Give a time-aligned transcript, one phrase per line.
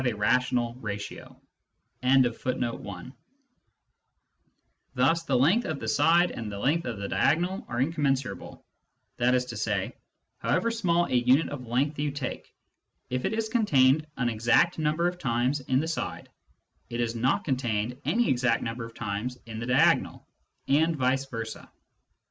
[0.03, 3.11] Therefore n must Digitized by Google THE PROBLEM OF INFINITY 163
[4.95, 8.65] Thus the length of the side and the length of the diagonal are incommensurable;
[9.17, 9.93] that is to say,
[10.39, 12.51] however small a unit of length you take,
[13.11, 16.29] if it is contained an exact number of times in the side,
[16.89, 20.27] it is not contained any exact number of times in the diagonal,
[20.67, 21.71] and vice versa.